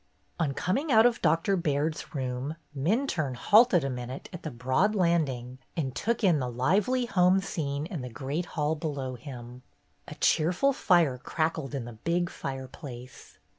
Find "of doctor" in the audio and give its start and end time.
1.05-1.55